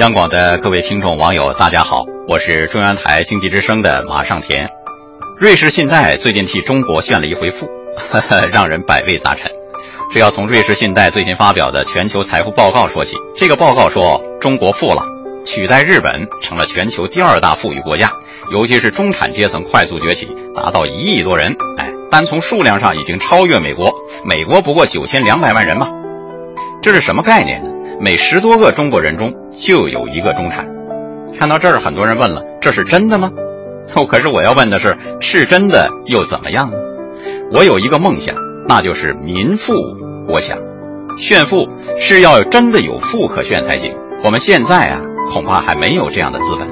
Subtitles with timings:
[0.00, 4.66] 央广的各位听众网友，大家好，我是中央台经济之声的马尚田。
[5.38, 7.68] 瑞士信贷最近替中国炫了一回富，
[8.50, 9.52] 让人百味杂陈。
[10.10, 13.14] 这要从瑞士信贷最近发表的全球财富报告说起。
[13.36, 15.04] 这个报告说，中国富了，
[15.44, 18.10] 取代日本成了全球第二大富裕国家，
[18.50, 20.26] 尤其是中产阶层快速崛起，
[20.56, 21.54] 达到一亿多人。
[21.76, 23.92] 哎，单从数量上已经超越美国，
[24.24, 25.86] 美国不过九千两百万人嘛。
[26.82, 27.69] 这是什么概念呢？
[28.02, 30.66] 每十多个中国人中就有一个中产。
[31.38, 33.30] 看到这儿，很多人问了：这是真的吗？
[33.94, 36.78] 哦，可是我要问的是，是真的又怎么样呢？
[37.52, 38.34] 我有一个梦想，
[38.66, 39.74] 那就是民富
[40.26, 40.56] 国强。
[41.18, 41.68] 炫富
[41.98, 43.94] 是要真的有富可炫才行。
[44.24, 46.66] 我们现在啊，恐怕还没有这样的资本。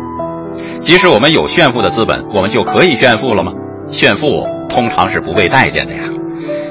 [0.80, 3.52] 即使我们有炫富的资本，我们就可以炫富了吗？
[3.90, 6.04] 炫富通常是不被待见的呀。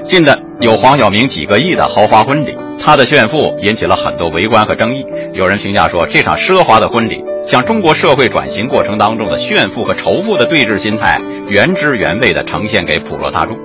[0.03, 2.57] 近的有黄晓明几个亿的豪华婚礼。
[2.79, 5.05] 他的炫富引起了很多围观和争议。
[5.33, 13.57] 有人评价说，这场奢华的婚礼将中国社会转型过程当中的炫富和仇富的对峙心态原汁原味地呈现给普罗大众。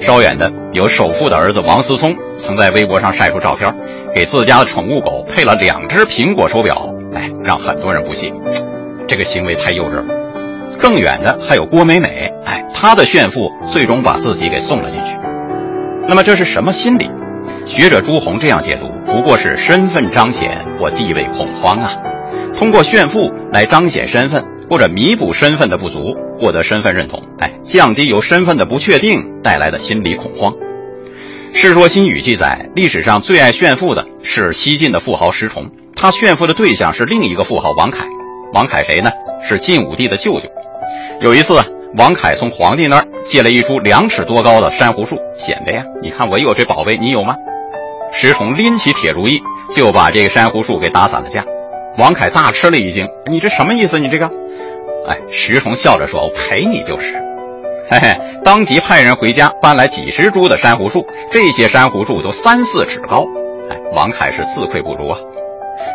[0.00, 3.74] 稍远的有首富的儿子王思聪曾在微博上晒出照片，
[4.14, 8.30] 给自家的宠物狗配了两只苹果手表，哎，让很多人不屑，
[9.08, 10.04] 这个行为太幼稚了。
[10.78, 15.16] 更远的还有郭美美，哎，她的炫富最终把自己给送了进去。
[16.06, 17.08] 那么这是什么心理？
[17.66, 21.90] 学者朱红这样解读：不过是身份彰显或地位恐慌啊，
[22.56, 30.52] 通过炫富来彰显身份或者弥补身份的不足，获得身份认同，哎，降低由身份的不确定带来的心理恐慌。
[31.56, 35.64] 《世说新语》记载，历史上最爱炫富的是西晋的富豪石崇，
[35.96, 38.06] 他炫富的对象是另一个富豪王凯。
[38.52, 39.10] 王凯谁呢？
[39.42, 40.48] 是晋武帝的舅舅。
[41.20, 41.54] 有一次，
[41.96, 47.34] 王凯从皇帝那儿借了一株两尺多高的珊瑚树，显摆呀，你看我有这宝贝，你有吗？
[48.16, 49.42] 石崇拎起铁如意，
[49.74, 51.44] 就把这个珊瑚树给打散了架。
[51.98, 53.98] 王凯大吃了一惊：“你这什么意思？
[53.98, 54.30] 你这个？”
[55.08, 57.12] 哎，石崇笑着说：“我赔你就是。”
[57.90, 63.26] 嘿嘿，当即派人回家搬来几十株的珊瑚树，这些珊瑚树都三四尺高。
[63.68, 65.18] 哎，王凯是自愧不如啊。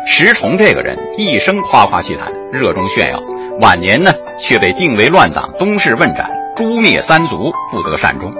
[0.06, 3.18] 石崇这个人一生夸夸其谈，热衷炫耀，
[3.60, 8.32] 晚年呢却被定为乱党，东市问斩，诛灭三族，不得善终。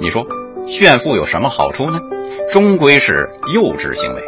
[0.00, 0.24] 你说？
[0.66, 1.98] 炫富有什么好处呢？
[2.52, 4.22] 终归是幼稚行为，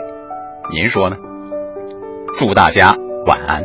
[0.73, 1.17] 您说呢？
[2.39, 3.65] 祝大家晚安。